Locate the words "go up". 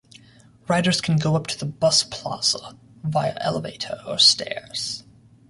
1.17-1.45